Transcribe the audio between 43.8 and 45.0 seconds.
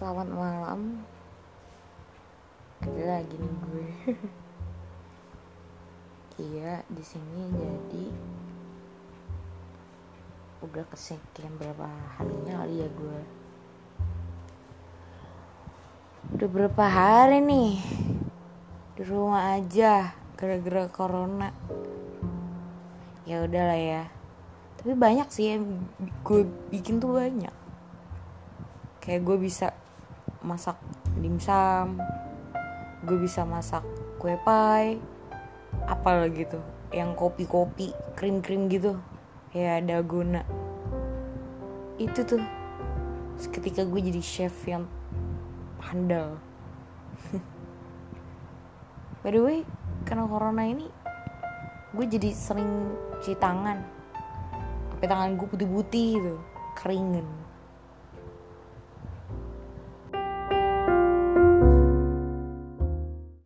gue jadi chef yang